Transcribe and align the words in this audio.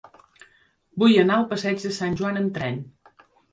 Vull 1.03 1.13
anar 1.25 1.37
al 1.41 1.45
passeig 1.53 1.85
de 1.89 1.93
Sant 1.99 2.19
Joan 2.25 2.43
amb 2.43 2.53
tren. 2.59 2.83